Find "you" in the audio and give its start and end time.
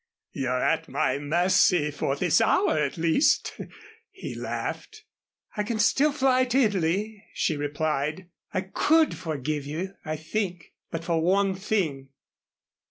9.67-9.93